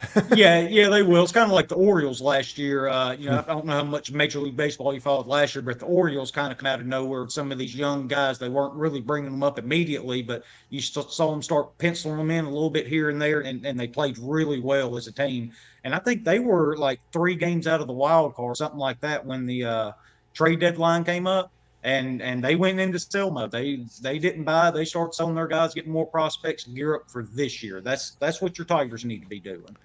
yeah, 0.35 0.61
yeah, 0.61 0.89
they 0.89 1.03
will. 1.03 1.23
It's 1.23 1.33
kind 1.33 1.47
of 1.47 1.55
like 1.55 1.69
the 1.69 1.77
Orioles 1.77 2.21
last 2.21 2.59
year. 2.59 2.89
Uh, 2.89 3.13
you 3.13 3.31
know, 3.31 3.39
I 3.39 3.53
don't 3.53 3.65
know 3.65 3.73
how 3.73 3.85
much 3.85 4.11
Major 4.11 4.41
League 4.41 4.57
Baseball 4.57 4.93
you 4.93 5.01
followed 5.01 5.27
last 5.27 5.55
year, 5.55 5.63
but 5.63 5.79
the 5.79 5.87
Orioles 5.87 6.31
kind 6.31 6.51
of 6.51 6.59
come 6.59 6.67
out 6.67 6.81
of 6.81 6.87
nowhere. 6.87 7.29
Some 7.29 7.53
of 7.53 7.59
these 7.59 7.75
young 7.75 8.09
guys, 8.09 8.39
they 8.39 8.49
weren't 8.49 8.75
really 8.75 9.01
bringing 9.01 9.31
them 9.31 9.43
up 9.43 9.59
immediately, 9.59 10.23
but 10.23 10.45
you 10.71 10.81
saw 10.81 11.31
them 11.31 11.43
start 11.43 11.77
penciling 11.79 12.19
them 12.19 12.31
in 12.31 12.45
a 12.45 12.51
little 12.51 12.71
bit 12.71 12.87
here 12.87 13.11
and 13.11 13.23
there, 13.23 13.41
and, 13.41 13.65
and 13.65 13.79
they 13.79 13.87
played 13.87 14.19
really 14.19 14.61
well 14.61 14.97
as 14.97 15.07
a 15.07 15.13
team. 15.13 15.53
And 15.85 15.95
I 15.95 15.99
think 15.99 16.25
they 16.25 16.41
were 16.41 16.77
like 16.77 17.01
three 17.13 17.35
games 17.35 17.67
out 17.67 17.81
of 17.81 17.87
the 17.87 17.93
wild 17.93 18.35
card, 18.35 18.57
something 18.57 18.79
like 18.79 19.01
that, 19.01 19.25
when 19.25 19.47
the 19.47 19.65
uh, 19.65 19.93
trade 20.35 20.61
deadline 20.61 21.05
came 21.05 21.27
up 21.27 21.53
and 21.85 22.23
and 22.23 22.43
they 22.43 22.55
went 22.55 22.79
into 22.79 22.99
sell 22.99 23.31
mode. 23.31 23.51
They 23.51 23.85
they 24.01 24.19
didn't 24.19 24.45
buy. 24.45 24.71
They 24.71 24.85
started 24.85 25.15
selling 25.15 25.35
their 25.35 25.49
guys, 25.49 25.75
getting 25.75 25.93
more 25.93 26.07
prospects, 26.07 26.65
gear 26.65 26.97
up 26.97 27.11
for 27.11 27.25
this 27.25 27.63
year. 27.63 27.81
That's 27.81 28.13
that's 28.13 28.41
what 28.41 28.59
your 28.59 28.65
Tigers 28.65 29.05
need 29.05 29.21
to 29.21 29.29
be 29.29 29.41
doing. 29.41 29.77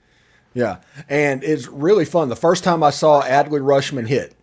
Yeah, 0.58 0.78
and 1.08 1.44
it's 1.44 1.68
really 1.68 2.04
fun. 2.04 2.30
The 2.30 2.36
first 2.36 2.64
time 2.64 2.82
I 2.82 2.90
saw 2.90 3.22
Adley 3.22 3.62
Rutschman 3.62 4.08
hit, 4.08 4.36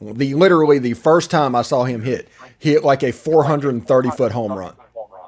the 0.00 0.34
literally 0.34 0.80
the 0.80 0.94
first 0.94 1.30
time 1.30 1.54
I 1.54 1.62
saw 1.62 1.84
him 1.84 2.02
hit, 2.02 2.28
he 2.58 2.72
hit 2.72 2.82
like 2.82 3.04
a 3.04 3.12
430 3.12 4.10
foot 4.10 4.32
home 4.32 4.52
run. 4.52 4.74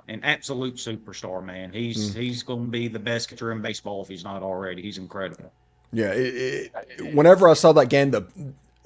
An 0.09 0.25
absolute 0.25 0.75
superstar, 0.75 1.45
man. 1.45 1.73
He's 1.73 2.11
mm. 2.11 2.17
he's 2.17 2.43
going 2.43 2.65
to 2.65 2.71
be 2.71 2.89
the 2.89 2.99
best 2.99 3.29
catcher 3.29 3.53
in 3.53 3.63
baseball 3.63 4.03
if 4.03 4.09
he's 4.09 4.25
not 4.25 4.43
already. 4.43 4.83
He's 4.83 4.99
incredible. 4.99 5.53
Yeah, 5.93 6.11
it, 6.11 6.73
it, 6.99 7.15
whenever 7.15 7.49
I 7.49 7.55
saw 7.55 7.71
that 7.75 7.89
game, 7.89 8.11
the 8.11 8.27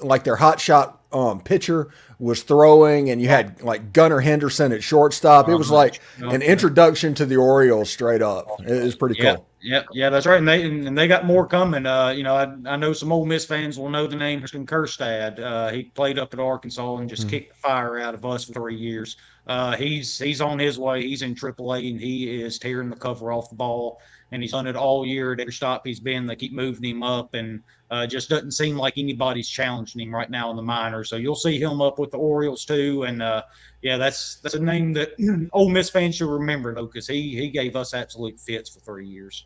like 0.01 0.25
their 0.25 0.37
hot 0.37 0.61
shot 0.61 1.01
um, 1.13 1.41
pitcher 1.41 1.91
was 2.19 2.43
throwing, 2.43 3.11
and 3.11 3.21
you 3.21 3.29
had 3.29 3.63
like 3.63 3.93
Gunnar 3.93 4.21
Henderson 4.21 4.73
at 4.73 4.83
shortstop. 4.83 5.49
It 5.49 5.57
was 5.57 5.71
like 5.71 6.01
an 6.19 6.43
introduction 6.43 7.15
to 7.15 7.27
the 7.27 7.37
Orioles 7.37 7.91
straight 7.91 8.23
up. 8.23 8.49
It 8.67 8.83
was 8.83 8.95
pretty 8.95 9.17
yeah, 9.19 9.37
cool. 9.37 9.47
Yeah, 9.61 9.83
yeah, 9.93 10.11
that's 10.11 10.27
right. 10.27 10.39
And 10.39 10.49
they 10.49 10.63
and 10.63 10.97
they 10.97 11.09
got 11.09 11.25
more 11.25 11.47
coming. 11.47 11.87
Uh, 11.87 12.11
you 12.11 12.23
know, 12.23 12.35
I, 12.35 12.55
I 12.67 12.77
know 12.77 12.93
some 12.93 13.13
old 13.13 13.29
Miss 13.29 13.45
fans 13.45 13.79
will 13.79 13.91
know 13.91 14.07
the 14.07 14.17
name 14.17 14.41
Christian 14.41 14.67
Kjerstad. 14.67 15.39
Uh, 15.39 15.71
he 15.71 15.85
played 15.85 16.19
up 16.19 16.33
at 16.35 16.41
Arkansas 16.41 16.97
and 16.97 17.09
just 17.09 17.23
mm-hmm. 17.23 17.31
kicked 17.31 17.55
the 17.55 17.59
fire 17.61 17.99
out 17.99 18.15
of 18.15 18.25
us 18.25 18.45
for 18.45 18.53
three 18.53 18.77
years. 18.77 19.17
Uh, 19.47 19.77
he's 19.77 20.19
he's 20.19 20.41
on 20.41 20.59
his 20.59 20.79
way. 20.79 21.03
He's 21.03 21.23
in 21.23 21.35
AAA 21.35 21.91
and 21.91 22.01
he 22.01 22.43
is 22.43 22.59
tearing 22.59 22.91
the 22.91 22.97
cover 22.97 23.33
off 23.33 23.51
the 23.51 23.57
ball 23.57 24.01
and 24.33 24.43
he's 24.43 24.53
done 24.53 24.67
it 24.67 24.77
all 24.77 25.07
year 25.07 25.35
at 25.35 25.41
every 25.41 25.53
stop 25.53 25.87
he's 25.87 26.01
been. 26.01 26.27
They 26.27 26.37
keep 26.37 26.53
moving 26.53 26.85
him 26.85 27.03
up, 27.03 27.35
and 27.35 27.63
uh, 27.93 28.07
just 28.07 28.31
doesn't 28.31 28.53
seem 28.53 28.75
like 28.75 28.97
anybody's 28.97 29.47
challenging 29.47 30.01
him 30.01 30.15
right 30.15 30.31
now 30.31 30.49
in 30.51 30.57
the 30.57 30.63
minors. 30.63 31.11
So 31.11 31.17
you'll 31.17 31.35
see 31.35 31.61
him 31.61 31.83
up 31.83 31.99
with 31.99 32.11
the 32.11 32.17
Orioles 32.17 32.65
too, 32.65 33.03
and 33.03 33.23
uh, 33.23 33.43
yeah, 33.83 33.99
that's 33.99 34.37
that's 34.37 34.55
a 34.55 34.61
name 34.61 34.95
that 34.95 35.11
Ole 35.53 35.69
Miss 35.69 35.91
fans 35.91 36.15
should 36.15 36.31
remember 36.31 36.75
though, 36.75 36.87
because 36.87 37.07
he 37.07 37.37
he 37.37 37.51
gave 37.51 37.77
us 37.77 37.93
absolute 37.93 38.41
fits 38.41 38.71
for 38.71 38.81
three 38.81 39.07
years. 39.07 39.45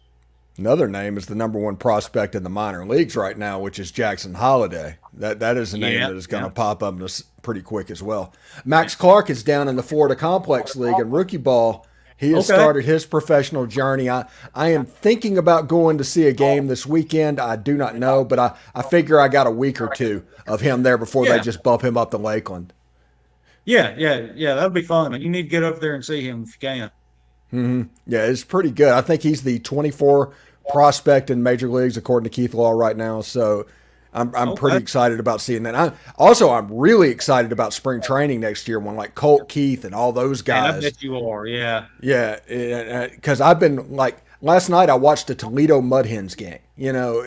Another 0.59 0.87
name 0.87 1.17
is 1.17 1.27
the 1.27 1.35
number 1.35 1.59
one 1.59 1.77
prospect 1.77 2.37
in 2.37 2.45
the 2.45 2.49
minor 2.49 2.87
leagues 2.87 3.17
right 3.17 3.37
now, 3.37 3.59
which 3.59 3.81
is 3.81 3.91
Jackson 3.91 4.33
Holliday. 4.33 4.97
That 5.15 5.41
that 5.41 5.57
is 5.57 5.75
a 5.75 5.79
name 5.79 5.99
yeah, 5.99 6.09
that 6.09 6.17
is 6.17 6.29
going 6.29 6.45
to 6.45 6.49
yeah. 6.49 6.53
pop 6.53 6.85
up 6.85 6.97
pretty 7.43 7.63
quick 7.63 7.91
as 7.91 8.01
well. 8.01 8.33
Max 8.65 8.95
Clark 8.95 9.29
is 9.29 9.43
down 9.43 9.67
in 9.67 9.75
the 9.75 9.83
Florida 9.83 10.15
Complex 10.15 10.77
League 10.77 11.01
in 11.01 11.11
rookie 11.11 11.37
ball 11.37 11.85
he 12.17 12.33
has 12.33 12.49
okay. 12.51 12.59
started 12.59 12.85
his 12.85 13.05
professional 13.05 13.67
journey. 13.67 14.09
I, 14.09 14.27
I 14.55 14.71
am 14.71 14.87
thinking 14.87 15.37
about 15.37 15.69
going 15.69 15.99
to 15.99 16.05
see 16.05 16.27
a 16.27 16.33
game 16.33 16.67
this 16.67 16.87
weekend. 16.87 17.39
I 17.39 17.57
do 17.57 17.77
not 17.77 17.97
know, 17.97 18.25
but 18.25 18.39
I, 18.39 18.57
I 18.75 18.83
figure 18.83 19.21
I 19.21 19.29
got 19.29 19.47
a 19.47 19.51
week 19.51 19.81
or 19.81 19.89
two 19.95 20.25
of 20.47 20.61
him 20.61 20.83
there 20.83 20.97
before 20.97 21.27
yeah. 21.27 21.37
they 21.37 21.41
just 21.41 21.63
bump 21.63 21.83
him 21.83 21.97
up 21.97 22.11
to 22.13 22.19
Lakeland. 22.19 22.73
Yeah, 23.65 23.95
yeah, 23.99 24.29
yeah. 24.35 24.55
That'd 24.55 24.73
be 24.73 24.83
fun. 24.83 25.21
You 25.21 25.29
need 25.29 25.43
to 25.43 25.49
get 25.49 25.63
up 25.63 25.81
there 25.81 25.95
and 25.95 26.05
see 26.05 26.23
him 26.23 26.45
if 26.45 26.55
you 26.55 26.61
can. 26.61 26.91
Mm-hmm. 27.53 27.83
Yeah, 28.07 28.25
it's 28.27 28.45
pretty 28.45 28.71
good. 28.71 28.93
I 28.93 29.03
think 29.03 29.23
he's 29.23 29.43
the 29.43 29.59
24 29.59 30.33
prospect 30.71 31.31
in 31.31 31.43
major 31.43 31.69
leagues 31.69 31.97
according 31.97 32.31
to 32.31 32.35
Keith 32.35 32.55
Law 32.55 32.71
right 32.71 32.97
now. 32.97 33.21
So 33.21 33.67
I'm, 34.17 34.35
I'm 34.35 34.49
okay. 34.51 34.59
pretty 34.59 34.77
excited 34.79 35.21
about 35.21 35.41
seeing 35.41 35.63
that. 35.65 35.75
I, 35.75 35.93
also, 36.17 36.51
I'm 36.51 36.73
really 36.73 37.11
excited 37.11 37.53
about 37.53 37.75
spring 37.75 38.01
oh. 38.03 38.07
training 38.07 38.41
next 38.41 38.67
year 38.67 38.81
when 38.81 38.97
like 38.97 39.15
Colt 39.15 39.49
Keith 39.49 39.85
and 39.85 39.95
all 39.95 40.11
those 40.11 40.43
guys. 40.43 40.73
Man, 40.73 40.79
I 40.79 40.81
bet 40.81 41.03
you 41.03 41.29
are, 41.29 41.47
yeah. 41.47 41.87
Yeah, 42.01 43.07
because 43.11 43.41
uh, 43.41 43.47
I've 43.47 43.61
been 43.61 43.95
like 43.95 44.17
last 44.41 44.71
night 44.71 44.89
I 44.89 44.95
watched 44.95 45.27
the 45.27 45.35
Toledo 45.35 45.83
Mud 45.83 46.07
Hens 46.07 46.35
game. 46.35 46.59
You 46.77 46.93
know, 46.93 47.25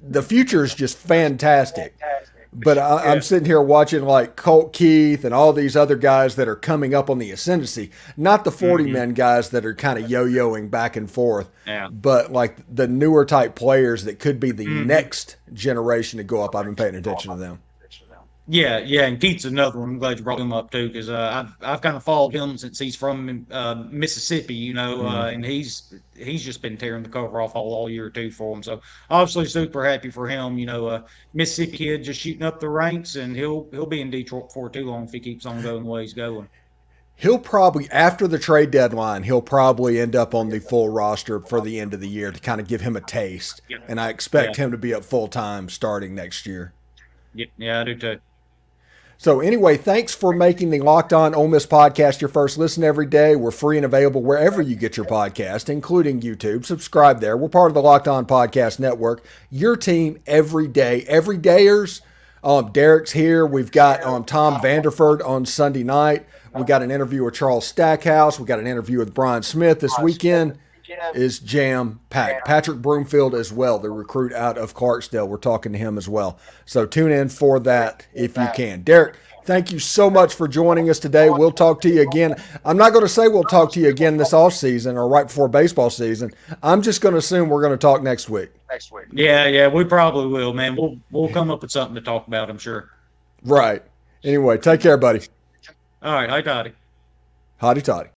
the 0.00 0.22
future 0.22 0.64
is 0.64 0.74
just 0.74 0.96
fantastic. 0.96 1.98
But 2.52 2.78
I, 2.78 3.12
am 3.12 3.22
sitting 3.22 3.46
here 3.46 3.62
watching 3.62 4.02
like 4.02 4.34
Colt 4.34 4.72
Keith 4.72 5.24
and 5.24 5.32
all 5.32 5.52
these 5.52 5.76
other 5.76 5.94
guys 5.94 6.34
that 6.34 6.48
are 6.48 6.56
coming 6.56 6.94
up 6.94 7.08
on 7.08 7.18
the 7.18 7.30
ascendancy, 7.30 7.92
not 8.16 8.44
the 8.44 8.50
40 8.50 8.84
mm-hmm. 8.84 8.92
men 8.92 9.14
guys 9.14 9.50
that 9.50 9.64
are 9.64 9.74
kind 9.74 10.02
of 10.02 10.10
yo 10.10 10.26
yoing 10.26 10.68
back 10.68 10.96
and 10.96 11.08
forth, 11.08 11.48
yeah. 11.64 11.88
but 11.88 12.32
like 12.32 12.56
the 12.72 12.88
newer 12.88 13.24
type 13.24 13.54
players 13.54 14.04
that 14.04 14.18
could 14.18 14.40
be 14.40 14.50
the 14.50 14.66
mm-hmm. 14.66 14.86
next 14.88 15.36
generation 15.52 16.16
to 16.18 16.24
go 16.24 16.42
up. 16.42 16.56
I've 16.56 16.64
been 16.64 16.74
paying 16.74 16.96
attention 16.96 17.30
to 17.30 17.36
them. 17.36 17.60
Yeah, 18.52 18.78
yeah, 18.78 19.02
and 19.02 19.20
Keith's 19.20 19.44
another 19.44 19.78
one. 19.78 19.90
I'm 19.90 19.98
glad 20.00 20.18
you 20.18 20.24
brought 20.24 20.40
him 20.40 20.52
up 20.52 20.72
too, 20.72 20.88
because 20.88 21.08
uh, 21.08 21.44
I've 21.46 21.54
I've 21.64 21.80
kind 21.82 21.94
of 21.94 22.02
followed 22.02 22.34
him 22.34 22.58
since 22.58 22.80
he's 22.80 22.96
from 22.96 23.46
uh, 23.48 23.84
Mississippi, 23.88 24.56
you 24.56 24.74
know, 24.74 24.98
mm-hmm. 24.98 25.06
uh, 25.06 25.26
and 25.28 25.44
he's 25.44 25.94
he's 26.16 26.42
just 26.42 26.60
been 26.60 26.76
tearing 26.76 27.04
the 27.04 27.08
cover 27.08 27.40
off 27.40 27.54
all, 27.54 27.72
all 27.72 27.88
year 27.88 28.10
too 28.10 28.32
for 28.32 28.56
him. 28.56 28.64
So 28.64 28.80
obviously 29.08 29.46
super 29.46 29.84
happy 29.84 30.10
for 30.10 30.26
him. 30.26 30.58
You 30.58 30.66
know, 30.66 30.88
uh, 30.88 31.02
Mississippi 31.32 31.76
kid 31.76 32.02
just 32.02 32.18
shooting 32.18 32.42
up 32.42 32.58
the 32.58 32.68
ranks, 32.68 33.14
and 33.14 33.36
he'll 33.36 33.68
he'll 33.70 33.86
be 33.86 34.00
in 34.00 34.10
Detroit 34.10 34.48
before 34.48 34.68
too 34.68 34.84
long 34.84 35.04
if 35.04 35.12
he 35.12 35.20
keeps 35.20 35.46
on 35.46 35.62
going 35.62 35.84
the 35.84 35.88
way 35.88 36.02
he's 36.02 36.12
going. 36.12 36.48
He'll 37.14 37.38
probably 37.38 37.88
after 37.92 38.26
the 38.26 38.38
trade 38.40 38.72
deadline, 38.72 39.22
he'll 39.22 39.42
probably 39.42 40.00
end 40.00 40.16
up 40.16 40.34
on 40.34 40.48
the 40.48 40.58
full 40.58 40.88
roster 40.88 41.38
for 41.38 41.60
the 41.60 41.78
end 41.78 41.94
of 41.94 42.00
the 42.00 42.08
year 42.08 42.32
to 42.32 42.40
kind 42.40 42.60
of 42.60 42.66
give 42.66 42.80
him 42.80 42.96
a 42.96 43.00
taste, 43.00 43.60
yeah. 43.68 43.78
and 43.86 44.00
I 44.00 44.08
expect 44.08 44.58
yeah. 44.58 44.64
him 44.64 44.70
to 44.72 44.76
be 44.76 44.92
up 44.92 45.04
full 45.04 45.28
time 45.28 45.68
starting 45.68 46.16
next 46.16 46.46
year. 46.46 46.72
Yeah, 47.32 47.46
yeah, 47.56 47.80
I 47.82 47.84
do 47.84 47.94
too. 47.94 48.18
So 49.20 49.40
anyway, 49.40 49.76
thanks 49.76 50.14
for 50.14 50.32
making 50.32 50.70
the 50.70 50.80
Locked 50.80 51.12
On 51.12 51.34
Ole 51.34 51.46
Miss 51.46 51.66
podcast 51.66 52.22
your 52.22 52.28
first 52.28 52.56
listen 52.56 52.82
every 52.82 53.04
day. 53.04 53.36
We're 53.36 53.50
free 53.50 53.76
and 53.76 53.84
available 53.84 54.22
wherever 54.22 54.62
you 54.62 54.74
get 54.74 54.96
your 54.96 55.04
podcast, 55.04 55.68
including 55.68 56.22
YouTube. 56.22 56.64
Subscribe 56.64 57.20
there. 57.20 57.36
We're 57.36 57.50
part 57.50 57.70
of 57.70 57.74
the 57.74 57.82
Locked 57.82 58.08
On 58.08 58.24
Podcast 58.24 58.78
Network. 58.78 59.22
Your 59.50 59.76
team 59.76 60.20
every 60.26 60.66
day, 60.68 61.04
every 61.06 61.36
dayers. 61.36 62.00
Um, 62.42 62.72
Derek's 62.72 63.12
here. 63.12 63.44
We've 63.44 63.70
got 63.70 64.02
um, 64.04 64.24
Tom 64.24 64.58
Vanderford 64.62 65.22
on 65.22 65.44
Sunday 65.44 65.82
night. 65.82 66.24
We 66.54 66.64
got 66.64 66.82
an 66.82 66.90
interview 66.90 67.22
with 67.22 67.34
Charles 67.34 67.66
Stackhouse. 67.66 68.40
We 68.40 68.46
got 68.46 68.58
an 68.58 68.66
interview 68.66 69.00
with 69.00 69.12
Brian 69.12 69.42
Smith 69.42 69.80
this 69.80 69.98
weekend 69.98 70.56
is 71.14 71.38
jam 71.38 72.00
packed. 72.10 72.46
Patrick 72.46 72.78
Broomfield 72.78 73.34
as 73.34 73.52
well, 73.52 73.78
the 73.78 73.90
recruit 73.90 74.32
out 74.32 74.58
of 74.58 74.74
Clarksdale. 74.74 75.28
We're 75.28 75.36
talking 75.38 75.72
to 75.72 75.78
him 75.78 75.98
as 75.98 76.08
well. 76.08 76.38
So 76.64 76.86
tune 76.86 77.12
in 77.12 77.28
for 77.28 77.60
that 77.60 78.06
if 78.14 78.36
you 78.36 78.48
can. 78.54 78.82
Derek, 78.82 79.16
thank 79.44 79.72
you 79.72 79.78
so 79.78 80.10
much 80.10 80.34
for 80.34 80.48
joining 80.48 80.90
us 80.90 80.98
today. 80.98 81.30
We'll 81.30 81.52
talk 81.52 81.80
to 81.82 81.88
you 81.88 82.02
again. 82.02 82.34
I'm 82.64 82.76
not 82.76 82.92
going 82.92 83.04
to 83.04 83.08
say 83.08 83.28
we'll 83.28 83.44
talk 83.44 83.72
to 83.72 83.80
you 83.80 83.88
again 83.88 84.16
this 84.16 84.32
off 84.32 84.54
season 84.54 84.96
or 84.96 85.08
right 85.08 85.26
before 85.26 85.48
baseball 85.48 85.90
season. 85.90 86.30
I'm 86.62 86.82
just 86.82 87.00
going 87.00 87.12
to 87.12 87.18
assume 87.18 87.48
we're 87.48 87.62
going 87.62 87.72
to 87.72 87.78
talk 87.78 88.02
next 88.02 88.28
week. 88.28 88.50
Next 88.70 88.92
week. 88.92 89.06
Yeah, 89.12 89.46
yeah, 89.46 89.68
we 89.68 89.84
probably 89.84 90.26
will, 90.26 90.52
man. 90.52 90.76
We'll 90.76 90.96
we'll 91.10 91.28
come 91.28 91.50
up 91.50 91.62
with 91.62 91.70
something 91.70 91.94
to 91.94 92.00
talk 92.00 92.26
about. 92.26 92.50
I'm 92.50 92.58
sure. 92.58 92.90
Right. 93.42 93.82
Anyway, 94.22 94.58
take 94.58 94.80
care, 94.80 94.96
buddy. 94.96 95.22
All 96.02 96.12
right. 96.14 96.30
Hi, 96.30 96.42
Toddy. 96.42 96.72
Hotty 97.60 97.82
toddy. 97.82 98.10